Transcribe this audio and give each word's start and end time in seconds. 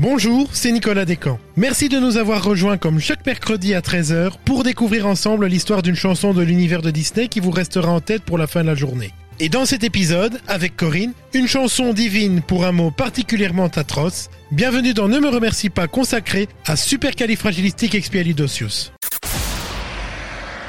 Bonjour, 0.00 0.48
c'est 0.52 0.70
Nicolas 0.70 1.04
Descamps. 1.04 1.40
Merci 1.56 1.88
de 1.88 1.98
nous 1.98 2.18
avoir 2.18 2.44
rejoints 2.44 2.78
comme 2.78 3.00
chaque 3.00 3.26
mercredi 3.26 3.74
à 3.74 3.80
13h 3.80 4.34
pour 4.44 4.62
découvrir 4.62 5.08
ensemble 5.08 5.46
l'histoire 5.46 5.82
d'une 5.82 5.96
chanson 5.96 6.32
de 6.32 6.40
l'univers 6.40 6.82
de 6.82 6.92
Disney 6.92 7.26
qui 7.26 7.40
vous 7.40 7.50
restera 7.50 7.90
en 7.90 7.98
tête 7.98 8.22
pour 8.22 8.38
la 8.38 8.46
fin 8.46 8.62
de 8.62 8.68
la 8.68 8.76
journée. 8.76 9.12
Et 9.40 9.48
dans 9.48 9.66
cet 9.66 9.82
épisode, 9.82 10.38
avec 10.46 10.76
Corinne, 10.76 11.14
une 11.34 11.48
chanson 11.48 11.92
divine 11.92 12.42
pour 12.42 12.64
un 12.64 12.70
mot 12.70 12.92
particulièrement 12.92 13.66
atroce. 13.66 14.30
Bienvenue 14.52 14.94
dans 14.94 15.08
Ne 15.08 15.18
me 15.18 15.30
remercie 15.30 15.68
pas 15.68 15.88
consacré 15.88 16.46
à 16.64 16.76
Supercalifragilisticexpialidocious. 16.76 18.92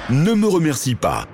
Ne 0.09 0.33
me 0.33 0.47
remercie 0.47 0.95
pas. 0.95 1.27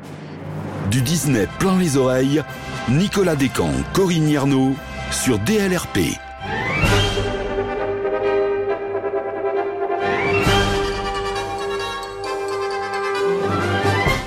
Du 0.92 1.02
Disney 1.02 1.48
plein 1.60 1.80
les 1.80 1.96
oreilles, 1.96 2.44
Nicolas 2.90 3.38
Descamps, 3.38 3.72
Corinne 3.94 4.28
Yarnaud 4.28 4.76
sur 5.12 5.40
DLRP. 5.40 6.20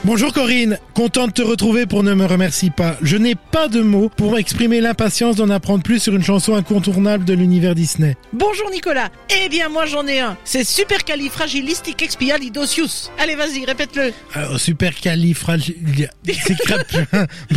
Bonjour 0.08 0.32
Corinne, 0.32 0.78
content 0.94 1.26
de 1.26 1.32
te 1.32 1.42
retrouver 1.42 1.84
pour 1.84 2.02
Ne 2.02 2.14
me 2.14 2.24
remercie 2.24 2.70
pas. 2.70 2.96
Je 3.02 3.18
n'ai 3.18 3.34
pas 3.34 3.68
de 3.68 3.82
mots 3.82 4.08
pour 4.08 4.38
exprimer 4.38 4.80
l'impatience 4.80 5.36
d'en 5.36 5.50
apprendre 5.50 5.82
plus 5.82 6.02
sur 6.02 6.16
une 6.16 6.22
chanson 6.22 6.54
incontournable 6.54 7.26
de 7.26 7.34
l'univers 7.34 7.74
Disney. 7.74 8.16
Bonjour 8.32 8.70
Nicolas. 8.70 9.10
Eh 9.28 9.50
bien 9.50 9.68
moi 9.68 9.84
j'en 9.84 10.06
ai 10.06 10.20
un. 10.20 10.38
C'est 10.44 10.64
supercalifragilisticexpialidocious. 10.64 13.10
Allez 13.18 13.34
vas-y, 13.34 13.66
répète-le. 13.66 14.14
Alors, 14.32 14.58
super 14.58 14.98
califragil... 14.98 16.08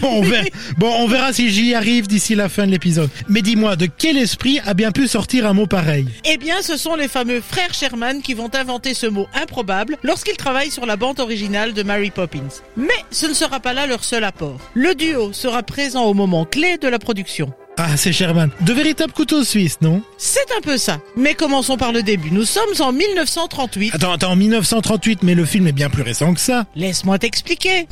bon, 0.01 0.17
on 0.17 0.21
verra... 0.21 0.43
bon, 0.77 0.93
on 0.99 1.07
verra 1.07 1.31
si 1.31 1.51
j'y 1.51 1.73
arrive 1.73 2.07
d'ici 2.07 2.35
la 2.35 2.49
fin 2.49 2.65
de 2.65 2.71
l'épisode. 2.71 3.09
Mais 3.29 3.41
dis-moi, 3.41 3.77
de 3.77 3.85
quel 3.85 4.17
esprit 4.17 4.59
a 4.65 4.73
bien 4.73 4.91
pu 4.91 5.07
sortir 5.07 5.47
un 5.47 5.53
mot 5.53 5.67
pareil? 5.67 6.05
Eh 6.25 6.35
bien 6.35 6.61
ce 6.61 6.75
sont 6.75 6.95
les 6.95 7.07
fameux 7.07 7.39
frères 7.39 7.73
Sherman 7.73 8.21
qui 8.21 8.33
vont 8.33 8.53
inventer 8.53 8.93
ce 8.93 9.07
mot 9.07 9.27
improbable 9.41 9.97
lorsqu'ils 10.03 10.35
travaillent 10.35 10.69
sur 10.69 10.85
la 10.85 10.97
bande 10.97 11.21
originale 11.21 11.71
de 11.71 11.83
Mary 11.83 12.11
Poppins. 12.11 12.40
Mais 12.77 12.93
ce 13.11 13.25
ne 13.27 13.33
sera 13.33 13.59
pas 13.59 13.73
là 13.73 13.87
leur 13.87 14.03
seul 14.03 14.23
apport. 14.23 14.59
Le 14.73 14.95
duo 14.95 15.33
sera 15.33 15.63
présent 15.63 16.03
au 16.05 16.13
moment 16.13 16.45
clé 16.45 16.77
de 16.77 16.87
la 16.87 16.99
production. 16.99 17.53
Ah, 17.77 17.95
c'est 17.97 18.11
Sherman. 18.11 18.51
De 18.61 18.73
véritables 18.73 19.13
couteaux 19.13 19.43
suisses, 19.43 19.79
non? 19.81 20.01
C'est 20.17 20.51
un 20.57 20.61
peu 20.61 20.77
ça. 20.77 20.99
Mais 21.15 21.33
commençons 21.33 21.77
par 21.77 21.91
le 21.91 22.03
début. 22.03 22.29
Nous 22.31 22.45
sommes 22.45 22.73
en 22.79 22.91
1938. 22.91 23.95
Attends, 23.95 24.11
attends, 24.11 24.35
1938, 24.35 25.23
mais 25.23 25.35
le 25.35 25.45
film 25.45 25.67
est 25.67 25.71
bien 25.71 25.89
plus 25.89 26.03
récent 26.03 26.33
que 26.33 26.39
ça. 26.39 26.65
Laisse-moi 26.75 27.17
t'expliquer. 27.17 27.87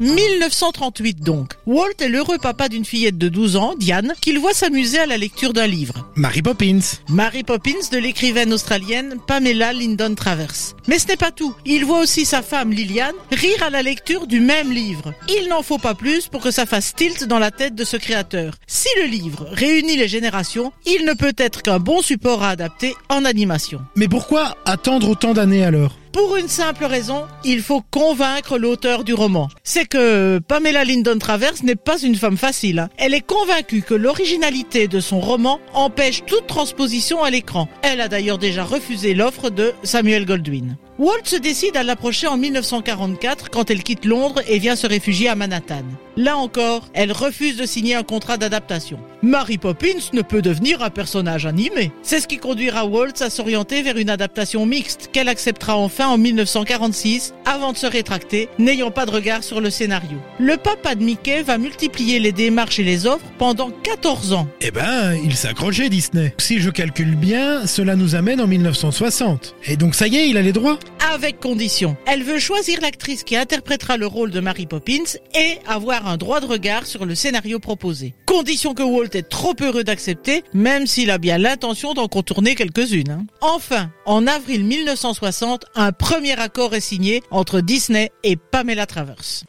1938 0.00 1.20
donc. 1.20 1.54
Walt 1.66 1.88
est 2.00 2.08
l'heureux 2.08 2.38
papa 2.38 2.68
d'une 2.68 2.84
fillette 2.84 3.18
de 3.18 3.28
12 3.28 3.56
ans, 3.56 3.74
Diane, 3.78 4.12
qu'il 4.20 4.38
voit 4.38 4.54
s'amuser 4.54 4.98
à 4.98 5.06
la 5.06 5.18
lecture 5.18 5.52
d'un 5.52 5.66
livre. 5.66 6.08
Mary 6.14 6.42
Poppins. 6.42 6.78
Mary 7.08 7.42
Poppins 7.42 7.88
de 7.90 7.98
l'écrivaine 7.98 8.52
australienne 8.52 9.16
Pamela 9.26 9.72
Lyndon 9.72 10.14
Travers. 10.14 10.74
Mais 10.86 10.98
ce 10.98 11.08
n'est 11.08 11.16
pas 11.16 11.32
tout. 11.32 11.54
Il 11.66 11.84
voit 11.84 12.00
aussi 12.00 12.24
sa 12.24 12.42
femme 12.42 12.70
Liliane 12.70 13.14
rire 13.32 13.62
à 13.62 13.70
la 13.70 13.82
lecture 13.82 14.26
du 14.26 14.40
même 14.40 14.72
livre. 14.72 15.12
Il 15.28 15.48
n'en 15.48 15.62
faut 15.62 15.78
pas 15.78 15.94
plus 15.94 16.28
pour 16.28 16.42
que 16.42 16.50
ça 16.50 16.66
fasse 16.66 16.94
tilt 16.94 17.24
dans 17.24 17.38
la 17.38 17.50
tête 17.50 17.74
de 17.74 17.84
ce 17.84 17.96
créateur. 17.96 18.54
Si 18.66 18.88
le 19.02 19.08
livre 19.08 19.46
réunit 19.50 19.96
les 19.96 20.08
générations, 20.08 20.72
il 20.86 21.04
ne 21.04 21.14
peut 21.14 21.34
être 21.36 21.62
qu'un 21.62 21.78
bon 21.78 22.02
support 22.02 22.42
à 22.42 22.50
adapter 22.50 22.94
en 23.08 23.24
animation. 23.24 23.80
Mais 23.96 24.08
pourquoi 24.08 24.56
attendre 24.64 25.08
autant 25.08 25.34
d'années 25.34 25.64
alors? 25.64 25.96
Pour 26.12 26.36
une 26.36 26.48
simple 26.48 26.84
raison, 26.84 27.24
il 27.44 27.60
faut 27.62 27.82
convaincre 27.90 28.58
l'auteur 28.58 29.04
du 29.04 29.14
roman. 29.14 29.48
C'est 29.62 29.86
que 29.86 30.38
Pamela 30.38 30.84
Lyndon 30.84 31.18
Travers 31.18 31.52
n'est 31.62 31.76
pas 31.76 31.98
une 32.00 32.16
femme 32.16 32.36
facile. 32.36 32.78
hein. 32.80 32.88
Elle 32.96 33.14
est 33.14 33.26
convaincue 33.26 33.82
que 33.82 33.94
l'originalité 33.94 34.88
de 34.88 35.00
son 35.00 35.20
roman 35.20 35.60
empêche 35.74 36.24
toute 36.26 36.46
transposition 36.46 37.22
à 37.22 37.30
l'écran. 37.30 37.68
Elle 37.82 38.00
a 38.00 38.08
d'ailleurs 38.08 38.38
déjà 38.38 38.64
refusé 38.64 39.14
l'offre 39.14 39.50
de 39.50 39.72
Samuel 39.82 40.24
Goldwyn. 40.24 40.76
Walt 40.98 41.26
se 41.26 41.36
décide 41.36 41.76
à 41.76 41.84
l'approcher 41.84 42.26
en 42.26 42.36
1944 42.36 43.50
quand 43.50 43.70
elle 43.70 43.84
quitte 43.84 44.04
Londres 44.04 44.42
et 44.48 44.58
vient 44.58 44.74
se 44.74 44.88
réfugier 44.88 45.28
à 45.28 45.36
Manhattan. 45.36 45.84
Là 46.16 46.36
encore, 46.36 46.88
elle 46.94 47.12
refuse 47.12 47.56
de 47.56 47.64
signer 47.64 47.94
un 47.94 48.02
contrat 48.02 48.36
d'adaptation. 48.36 48.98
Mary 49.22 49.58
Poppins 49.58 50.10
ne 50.12 50.22
peut 50.22 50.42
devenir 50.42 50.82
un 50.82 50.90
personnage 50.90 51.46
animé. 51.46 51.92
C'est 52.02 52.18
ce 52.18 52.26
qui 52.26 52.38
conduira 52.38 52.84
Walt 52.86 53.20
à 53.20 53.30
s'orienter 53.30 53.82
vers 53.82 53.96
une 53.96 54.10
adaptation 54.10 54.66
mixte 54.66 55.10
qu'elle 55.12 55.28
acceptera 55.28 55.76
enfin 55.76 56.08
en 56.08 56.18
1946 56.18 57.34
avant 57.44 57.72
de 57.72 57.76
se 57.76 57.86
rétracter, 57.86 58.48
n'ayant 58.58 58.90
pas 58.90 59.06
de 59.06 59.12
regard 59.12 59.44
sur 59.44 59.60
le 59.60 59.70
scénario. 59.70 60.18
Le 60.40 60.56
papa 60.56 60.96
de 60.96 61.04
Mickey 61.04 61.42
va 61.42 61.58
multiplier 61.58 62.18
les 62.18 62.32
démarches 62.32 62.80
et 62.80 62.84
les 62.84 63.06
offres 63.06 63.26
pendant 63.38 63.70
14 63.70 64.32
ans. 64.32 64.48
Eh 64.60 64.72
ben, 64.72 65.16
il 65.24 65.36
s'accrochait 65.36 65.88
Disney. 65.88 66.34
Si 66.38 66.58
je 66.58 66.70
calcule 66.70 67.14
bien, 67.14 67.68
cela 67.68 67.94
nous 67.94 68.16
amène 68.16 68.40
en 68.40 68.48
1960. 68.48 69.54
Et 69.66 69.76
donc 69.76 69.94
ça 69.94 70.08
y 70.08 70.16
est, 70.16 70.28
il 70.28 70.36
a 70.36 70.42
les 70.42 70.52
droits 70.52 70.80
avec 71.12 71.40
condition. 71.40 71.96
Elle 72.06 72.22
veut 72.22 72.38
choisir 72.38 72.80
l'actrice 72.80 73.24
qui 73.24 73.36
interprétera 73.36 73.96
le 73.96 74.06
rôle 74.06 74.30
de 74.30 74.40
Mary 74.40 74.66
Poppins 74.66 75.04
et 75.34 75.58
avoir 75.66 76.06
un 76.06 76.16
droit 76.16 76.40
de 76.40 76.46
regard 76.46 76.86
sur 76.86 77.04
le 77.06 77.14
scénario 77.14 77.58
proposé. 77.58 78.14
Condition 78.26 78.74
que 78.74 78.82
Walt 78.82 79.10
est 79.14 79.28
trop 79.28 79.54
heureux 79.60 79.84
d'accepter, 79.84 80.44
même 80.52 80.86
s'il 80.86 81.10
a 81.10 81.18
bien 81.18 81.38
l'intention 81.38 81.94
d'en 81.94 82.08
contourner 82.08 82.54
quelques-unes. 82.54 83.10
hein. 83.10 83.26
Enfin, 83.40 83.90
en 84.06 84.26
avril 84.26 84.64
1960, 84.64 85.64
un 85.74 85.92
premier 85.92 86.38
accord 86.38 86.74
est 86.74 86.80
signé 86.80 87.22
entre 87.30 87.60
Disney 87.60 88.10
et 88.22 88.36
Pamela 88.36 88.86
Travers. 88.86 89.16
C'est 89.20 89.44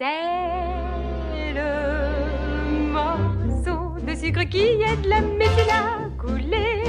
le 1.54 2.88
morceau 2.92 3.96
de 4.06 4.16
sucre 4.16 4.44
qui 4.50 4.64
la 5.08 5.22
couler. 6.18 6.89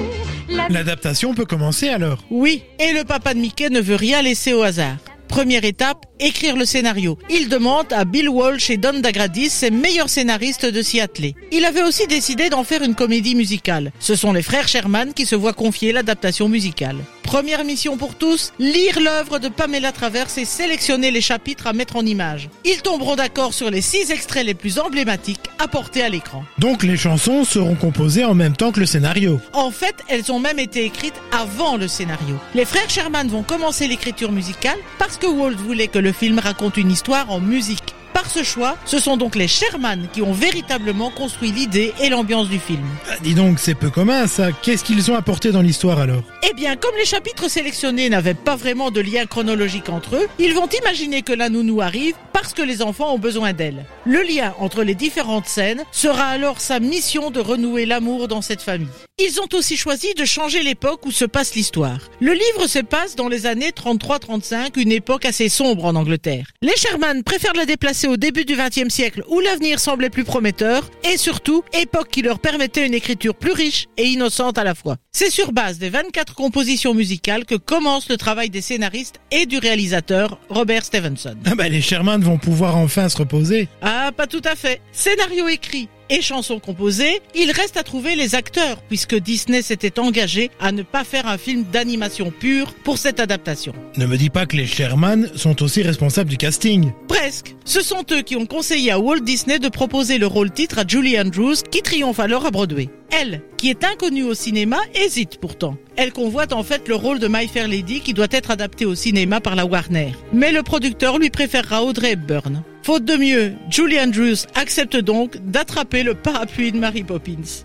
La 0.68 0.80
L'adaptation 0.80 1.34
peut 1.34 1.44
commencer 1.44 1.88
alors. 1.88 2.24
Oui, 2.30 2.62
et 2.78 2.92
le 2.92 3.04
papa 3.04 3.34
de 3.34 3.38
Mickey 3.38 3.70
ne 3.70 3.80
veut 3.80 3.96
rien 3.96 4.22
laisser 4.22 4.52
au 4.52 4.62
hasard. 4.62 4.96
Première 5.30 5.64
étape, 5.64 6.06
écrire 6.18 6.56
le 6.56 6.64
scénario. 6.64 7.16
Il 7.30 7.48
demande 7.48 7.92
à 7.92 8.04
Bill 8.04 8.28
Walsh 8.28 8.68
et 8.68 8.76
Don 8.76 8.98
Dagradis, 8.98 9.48
ses 9.48 9.70
meilleurs 9.70 10.08
scénaristes, 10.10 10.66
de 10.66 10.82
s'y 10.82 11.00
atteler. 11.00 11.36
Il 11.52 11.64
avait 11.64 11.84
aussi 11.84 12.08
décidé 12.08 12.50
d'en 12.50 12.64
faire 12.64 12.82
une 12.82 12.96
comédie 12.96 13.36
musicale. 13.36 13.92
Ce 14.00 14.16
sont 14.16 14.32
les 14.32 14.42
frères 14.42 14.66
Sherman 14.66 15.14
qui 15.14 15.26
se 15.26 15.36
voient 15.36 15.52
confier 15.52 15.92
l'adaptation 15.92 16.48
musicale. 16.48 16.96
Première 17.22 17.64
mission 17.64 17.96
pour 17.96 18.16
tous, 18.16 18.52
lire 18.58 18.98
l'œuvre 18.98 19.38
de 19.38 19.46
Pamela 19.46 19.92
Travers 19.92 20.36
et 20.36 20.44
sélectionner 20.44 21.12
les 21.12 21.20
chapitres 21.20 21.68
à 21.68 21.72
mettre 21.72 21.94
en 21.94 22.04
image. 22.04 22.50
Ils 22.64 22.82
tomberont 22.82 23.14
d'accord 23.14 23.54
sur 23.54 23.70
les 23.70 23.82
six 23.82 24.10
extraits 24.10 24.44
les 24.44 24.54
plus 24.54 24.80
emblématiques 24.80 25.48
apportés 25.60 26.02
à 26.02 26.08
l'écran. 26.08 26.42
Donc 26.58 26.82
les 26.82 26.96
chansons 26.96 27.44
seront 27.44 27.76
composées 27.76 28.24
en 28.24 28.34
même 28.34 28.56
temps 28.56 28.72
que 28.72 28.80
le 28.80 28.86
scénario. 28.86 29.40
En 29.52 29.70
fait, 29.70 29.94
elles 30.08 30.32
ont 30.32 30.40
même 30.40 30.58
été 30.58 30.84
écrites 30.84 31.14
avant 31.30 31.76
le 31.76 31.86
scénario. 31.86 32.34
Les 32.56 32.64
frères 32.64 32.90
Sherman 32.90 33.28
vont 33.28 33.44
commencer 33.44 33.86
l'écriture 33.86 34.32
musicale 34.32 34.78
parce 34.98 35.16
que 35.20 35.26
Walt 35.26 35.56
voulait 35.56 35.88
que 35.88 35.98
le 35.98 36.12
film 36.12 36.38
raconte 36.38 36.78
une 36.78 36.90
histoire 36.90 37.30
en 37.30 37.40
musique. 37.40 37.94
Par 38.14 38.28
ce 38.28 38.42
choix, 38.42 38.76
ce 38.86 38.98
sont 38.98 39.16
donc 39.16 39.36
les 39.36 39.48
Sherman 39.48 40.08
qui 40.12 40.22
ont 40.22 40.32
véritablement 40.32 41.10
construit 41.10 41.52
l'idée 41.52 41.92
et 42.00 42.08
l'ambiance 42.08 42.48
du 42.48 42.58
film. 42.58 42.82
Ah, 43.08 43.14
dis 43.22 43.34
donc, 43.34 43.58
c'est 43.58 43.74
peu 43.74 43.90
commun 43.90 44.26
ça. 44.26 44.50
Qu'est-ce 44.50 44.82
qu'ils 44.82 45.10
ont 45.10 45.14
apporté 45.14 45.52
dans 45.52 45.62
l'histoire 45.62 46.00
alors? 46.00 46.22
Eh 46.48 46.54
bien, 46.54 46.76
comme 46.76 46.94
les 46.96 47.04
chapitres 47.04 47.48
sélectionnés 47.48 48.08
n'avaient 48.08 48.34
pas 48.34 48.56
vraiment 48.56 48.90
de 48.90 49.00
lien 49.00 49.26
chronologique 49.26 49.90
entre 49.90 50.16
eux, 50.16 50.26
ils 50.38 50.54
vont 50.54 50.68
imaginer 50.82 51.22
que 51.22 51.32
la 51.32 51.48
nounou 51.50 51.80
arrive 51.80 52.14
parce 52.32 52.52
que 52.54 52.62
les 52.62 52.82
enfants 52.82 53.14
ont 53.14 53.18
besoin 53.18 53.52
d'elle. 53.52 53.84
Le 54.06 54.22
lien 54.22 54.54
entre 54.58 54.82
les 54.82 54.94
différentes 54.94 55.46
scènes 55.46 55.84
sera 55.92 56.24
alors 56.24 56.60
sa 56.60 56.80
mission 56.80 57.30
de 57.30 57.40
renouer 57.40 57.86
l'amour 57.86 58.26
dans 58.26 58.42
cette 58.42 58.62
famille. 58.62 58.88
Ils 59.22 59.38
ont 59.38 59.54
aussi 59.54 59.76
choisi 59.76 60.14
de 60.14 60.24
changer 60.24 60.62
l'époque 60.62 61.04
où 61.04 61.10
se 61.10 61.26
passe 61.26 61.54
l'histoire. 61.54 61.98
Le 62.20 62.32
livre 62.32 62.66
se 62.66 62.78
passe 62.78 63.16
dans 63.16 63.28
les 63.28 63.44
années 63.44 63.68
33-35, 63.68 64.80
une 64.80 64.92
époque 64.92 65.26
assez 65.26 65.50
sombre 65.50 65.84
en 65.84 65.94
Angleterre. 65.94 66.46
Les 66.62 66.74
Sherman 66.74 67.22
préfèrent 67.22 67.52
la 67.52 67.66
déplacer 67.66 68.08
au 68.08 68.16
début 68.16 68.46
du 68.46 68.56
XXe 68.56 68.88
siècle 68.88 69.22
où 69.28 69.40
l'avenir 69.40 69.78
semblait 69.78 70.08
plus 70.08 70.24
prometteur 70.24 70.88
et 71.04 71.18
surtout 71.18 71.62
époque 71.78 72.08
qui 72.08 72.22
leur 72.22 72.38
permettait 72.38 72.86
une 72.86 72.94
écriture 72.94 73.34
plus 73.34 73.52
riche 73.52 73.88
et 73.98 74.06
innocente 74.06 74.56
à 74.56 74.64
la 74.64 74.74
fois. 74.74 74.96
C'est 75.12 75.30
sur 75.30 75.52
base 75.52 75.76
des 75.76 75.90
24 75.90 76.34
compositions 76.34 76.94
musicales 76.94 77.44
que 77.44 77.56
commence 77.56 78.08
le 78.08 78.16
travail 78.16 78.48
des 78.48 78.62
scénaristes 78.62 79.20
et 79.30 79.44
du 79.44 79.58
réalisateur 79.58 80.40
Robert 80.48 80.86
Stevenson. 80.86 81.36
Ah 81.44 81.54
bah 81.54 81.68
les 81.68 81.82
Sherman 81.82 82.22
vont 82.22 82.38
pouvoir 82.38 82.78
enfin 82.78 83.10
se 83.10 83.18
reposer. 83.18 83.68
Ah, 83.82 84.12
pas 84.16 84.26
tout 84.26 84.42
à 84.44 84.56
fait. 84.56 84.80
Scénario 84.92 85.46
écrit 85.48 85.90
et 86.10 86.20
chansons 86.20 86.58
composées, 86.58 87.22
il 87.34 87.50
reste 87.52 87.76
à 87.76 87.82
trouver 87.82 88.16
les 88.16 88.34
acteurs 88.34 88.82
puisque 88.88 89.14
Disney 89.14 89.62
s'était 89.62 89.98
engagé 89.98 90.50
à 90.60 90.72
ne 90.72 90.82
pas 90.82 91.04
faire 91.04 91.26
un 91.26 91.38
film 91.38 91.64
d'animation 91.72 92.30
pure 92.30 92.74
pour 92.84 92.98
cette 92.98 93.20
adaptation. 93.20 93.72
Ne 93.96 94.06
me 94.06 94.18
dis 94.18 94.28
pas 94.28 94.44
que 94.44 94.56
les 94.56 94.66
Sherman 94.66 95.30
sont 95.36 95.62
aussi 95.62 95.82
responsables 95.82 96.28
du 96.28 96.36
casting. 96.36 96.92
Presque. 97.08 97.54
Ce 97.64 97.80
sont 97.80 98.04
eux 98.10 98.22
qui 98.22 98.36
ont 98.36 98.46
conseillé 98.46 98.90
à 98.90 98.98
Walt 98.98 99.20
Disney 99.20 99.58
de 99.58 99.68
proposer 99.68 100.18
le 100.18 100.26
rôle 100.26 100.50
titre 100.50 100.80
à 100.80 100.84
Julie 100.86 101.18
Andrews 101.18 101.54
qui 101.70 101.82
triomphe 101.82 102.20
alors 102.20 102.44
à 102.44 102.50
Broadway. 102.50 102.88
Elle, 103.12 103.42
qui 103.56 103.70
est 103.70 103.84
inconnue 103.84 104.24
au 104.24 104.34
cinéma, 104.34 104.78
hésite 104.94 105.38
pourtant. 105.40 105.76
Elle 105.96 106.12
convoite 106.12 106.52
en 106.52 106.62
fait 106.62 106.88
le 106.88 106.94
rôle 106.94 107.18
de 107.18 107.28
My 107.28 107.46
Fair 107.48 107.68
Lady 107.68 108.00
qui 108.00 108.14
doit 108.14 108.28
être 108.30 108.50
adapté 108.50 108.86
au 108.86 108.94
cinéma 108.94 109.40
par 109.40 109.54
la 109.54 109.66
Warner. 109.66 110.12
Mais 110.32 110.52
le 110.52 110.62
producteur 110.62 111.18
lui 111.18 111.30
préférera 111.30 111.84
Audrey 111.84 112.12
Hepburn. 112.12 112.62
Faute 112.90 113.04
de 113.04 113.14
mieux, 113.14 113.52
Julie 113.70 114.00
Andrews 114.00 114.48
accepte 114.56 114.96
donc 114.96 115.36
d'attraper 115.48 116.02
le 116.02 116.14
parapluie 116.14 116.72
de 116.72 116.76
Mary 116.76 117.04
Poppins. 117.04 117.62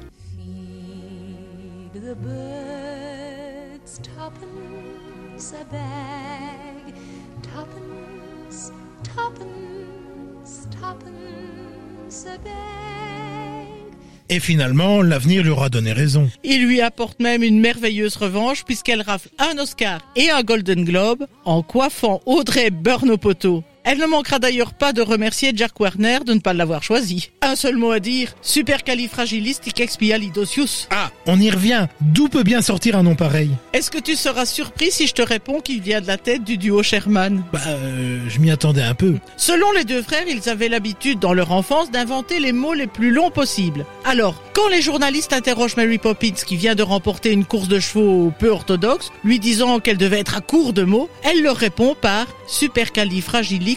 the 1.95 2.13
birds 2.22 4.00
tuppence 4.04 5.56
a 5.60 5.63
bag, 5.72 6.94
tuppence, 7.42 8.72
tuppence, 9.04 10.68
tuppence 10.69 12.27
a 12.27 12.38
bag. 12.38 13.95
Et 14.30 14.39
finalement, 14.39 15.01
l'avenir 15.01 15.42
lui 15.42 15.50
aura 15.50 15.69
donné 15.69 15.92
raison. 15.92 16.30
Il 16.44 16.68
lui 16.68 16.81
apporte 16.81 17.19
même 17.19 17.42
une 17.42 17.60
merveilleuse 17.60 18.18
revanche 18.18 18.63
puisqu'elle 18.63 19.01
rafle 19.01 19.30
un 19.39 19.57
Oscar 19.57 20.01
et 20.16 20.30
un 20.30 20.44
Golden 20.44 20.86
Globe 20.86 21.25
en 21.45 21.63
coiffant 21.63 22.22
Audrey 22.27 22.69
Burn 22.69 23.10
au 23.10 23.18
poteau. 23.18 23.63
Elle 23.87 23.99
ne 23.99 24.07
manquera 24.07 24.39
d'ailleurs 24.39 24.73
pas 24.73 24.93
de 24.93 25.03
remercier 25.03 25.51
Jack 25.55 25.79
Warner 25.79 26.17
de 26.25 26.33
ne 26.33 26.39
pas 26.39 26.53
l'avoir 26.53 26.81
choisi. 26.81 27.29
Un 27.43 27.55
seul 27.55 27.77
mot 27.77 27.91
à 27.91 27.99
dire, 27.99 28.33
supercalifragilisticexpialidocious. 28.41 30.87
Ah, 30.89 31.11
on 31.27 31.39
y 31.39 31.51
revient. 31.51 31.85
D'où 32.01 32.27
peut 32.27 32.41
bien 32.41 32.63
sortir 32.63 32.97
un 32.97 33.03
nom 33.03 33.13
pareil? 33.13 33.51
Est-ce 33.73 33.91
que 33.91 33.99
tu 33.99 34.15
seras 34.15 34.47
surpris 34.47 34.89
si 34.89 35.05
je 35.05 35.13
te 35.13 35.21
réponds 35.21 35.59
qu'il 35.59 35.81
vient 35.81 36.01
de 36.01 36.07
la 36.07 36.17
tête 36.17 36.43
du 36.43 36.57
duo 36.57 36.81
Sherman? 36.81 37.43
Bah, 37.53 37.59
euh, 37.67 38.21
je 38.27 38.39
m'y 38.39 38.49
attendais 38.49 38.81
un 38.81 38.95
peu. 38.95 39.17
Selon 39.37 39.71
les 39.73 39.83
deux 39.83 40.01
frères, 40.01 40.25
ils 40.27 40.49
avaient 40.49 40.69
l'habitude 40.69 41.19
dans 41.19 41.33
leur 41.33 41.51
enfance 41.51 41.91
d'inventer 41.91 42.39
les 42.39 42.53
mots 42.53 42.73
les 42.73 42.88
plus 42.88 43.11
longs 43.11 43.29
possibles. 43.29 43.85
Alors, 44.03 44.41
quand 44.53 44.67
les 44.69 44.81
journalistes 44.81 45.31
interrogent 45.31 45.77
Mary 45.77 45.99
Poppins 45.99 46.31
qui 46.31 46.55
vient 46.55 46.73
de 46.73 46.81
remporter 46.81 47.31
une 47.31 47.45
course 47.45 47.67
de 47.67 47.79
chevaux 47.79 48.33
peu 48.39 48.49
orthodoxe, 48.49 49.11
lui 49.23 49.38
disant 49.38 49.79
qu'elle 49.79 49.97
devait 49.97 50.21
être 50.21 50.38
à 50.38 50.41
court 50.41 50.73
de 50.73 50.81
mots, 50.81 51.07
elle 51.21 51.43
leur 51.43 51.57
répond 51.57 51.95
par 51.99 52.25
supercalifragilisticexpialidocious. 52.47 53.75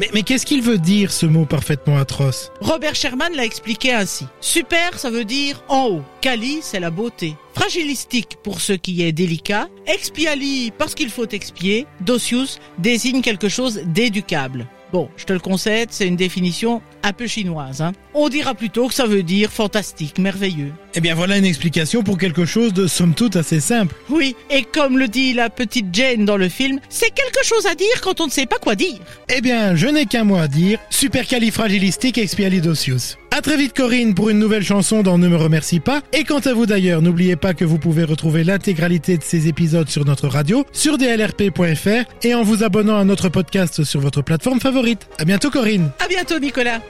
Mais, 0.00 0.10
mais 0.14 0.22
qu'est-ce 0.22 0.46
qu'il 0.46 0.62
veut 0.62 0.78
dire 0.78 1.12
ce 1.12 1.26
mot 1.26 1.44
parfaitement 1.44 1.96
atroce? 1.96 2.50
Robert 2.60 2.94
Sherman 2.94 3.32
l'a 3.34 3.44
expliqué 3.44 3.92
ainsi. 3.92 4.26
Super, 4.40 4.98
ça 4.98 5.10
veut 5.10 5.24
dire 5.24 5.62
en 5.68 5.86
haut. 5.86 6.02
Cali, 6.20 6.58
c'est 6.62 6.80
la 6.80 6.90
beauté. 6.90 7.36
Fragilistique 7.54 8.38
pour 8.42 8.60
ce 8.60 8.72
qui 8.72 9.02
est 9.02 9.12
délicat. 9.12 9.68
Expiali, 9.86 10.72
parce 10.76 10.94
qu'il 10.94 11.10
faut 11.10 11.28
expier. 11.28 11.86
Docius 12.00 12.58
désigne 12.78 13.22
quelque 13.22 13.48
chose 13.48 13.82
d'éducable. 13.86 14.66
Bon, 14.92 15.08
je 15.16 15.24
te 15.24 15.32
le 15.32 15.40
concède, 15.40 15.88
c'est 15.90 16.06
une 16.06 16.16
définition 16.16 16.82
un 17.02 17.12
peu 17.12 17.26
chinoise. 17.26 17.80
Hein. 17.80 17.92
On 18.14 18.28
dira 18.28 18.54
plutôt 18.54 18.88
que 18.88 18.94
ça 18.94 19.06
veut 19.06 19.22
dire 19.22 19.50
fantastique, 19.50 20.18
merveilleux. 20.18 20.72
Eh 20.94 21.00
bien 21.00 21.14
voilà 21.14 21.38
une 21.38 21.44
explication 21.44 22.02
pour 22.02 22.18
quelque 22.18 22.44
chose 22.44 22.72
de 22.72 22.86
somme 22.86 23.14
toute 23.14 23.36
assez 23.36 23.60
simple. 23.60 23.94
Oui, 24.10 24.36
et 24.50 24.64
comme 24.64 24.98
le 24.98 25.08
dit 25.08 25.32
la 25.32 25.50
petite 25.50 25.86
Jane 25.92 26.24
dans 26.24 26.36
le 26.36 26.48
film, 26.48 26.80
c'est 26.88 27.10
quelque 27.10 27.44
chose 27.44 27.66
à 27.66 27.74
dire 27.74 28.00
quand 28.02 28.20
on 28.20 28.26
ne 28.26 28.30
sait 28.30 28.46
pas 28.46 28.58
quoi 28.58 28.74
dire. 28.74 28.98
Eh 29.28 29.40
bien, 29.40 29.76
je 29.76 29.86
n'ai 29.86 30.06
qu'un 30.06 30.24
mot 30.24 30.36
à 30.36 30.48
dire, 30.48 30.78
supercalifragilisticexpialidocious. 30.90 33.16
À 33.34 33.40
très 33.40 33.56
vite 33.56 33.74
Corinne 33.74 34.12
pour 34.12 34.28
une 34.28 34.38
nouvelle 34.38 34.62
chanson 34.62 35.02
dans 35.02 35.16
Ne 35.16 35.26
me 35.26 35.36
remercie 35.36 35.80
pas. 35.80 36.02
Et 36.12 36.24
quant 36.24 36.40
à 36.40 36.52
vous 36.52 36.66
d'ailleurs, 36.66 37.00
n'oubliez 37.00 37.34
pas 37.34 37.54
que 37.54 37.64
vous 37.64 37.78
pouvez 37.78 38.04
retrouver 38.04 38.44
l'intégralité 38.44 39.16
de 39.16 39.22
ces 39.22 39.48
épisodes 39.48 39.88
sur 39.88 40.04
notre 40.04 40.28
radio, 40.28 40.66
sur 40.70 40.98
dlrp.fr 40.98 42.04
et 42.24 42.34
en 42.34 42.42
vous 42.42 42.62
abonnant 42.62 42.98
à 42.98 43.04
notre 43.04 43.30
podcast 43.30 43.84
sur 43.84 44.00
votre 44.00 44.20
plateforme 44.20 44.60
favorite. 44.60 45.08
À 45.18 45.24
bientôt 45.24 45.48
Corinne. 45.48 45.90
À 45.98 46.08
bientôt 46.08 46.38
Nicolas. 46.38 46.82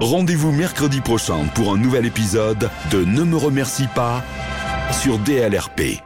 Rendez-vous 0.00 0.50
mercredi 0.50 1.00
prochain 1.00 1.44
pour 1.54 1.72
un 1.72 1.78
nouvel 1.78 2.04
épisode 2.04 2.68
de 2.90 3.04
Ne 3.04 3.22
me 3.22 3.36
remercie 3.36 3.86
pas 3.94 4.24
sur 4.90 5.20
DLRP. 5.20 6.02